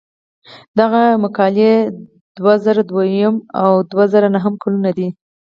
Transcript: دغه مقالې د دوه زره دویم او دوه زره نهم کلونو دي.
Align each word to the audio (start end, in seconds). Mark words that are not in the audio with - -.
دغه 0.79 1.01
مقالې 1.23 1.73
د 1.85 1.89
دوه 2.37 2.53
زره 2.65 2.81
دویم 2.89 3.35
او 3.61 3.69
دوه 3.91 4.05
زره 4.13 4.27
نهم 4.35 4.53
کلونو 4.61 4.89
دي. 4.97 5.07